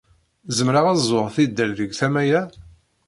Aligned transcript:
Zemreɣ 0.57 0.85
ad 0.91 0.97
ẓẓuɣ 1.05 1.27
tidal 1.35 1.71
deg 1.79 1.91
tama-a? 1.99 2.41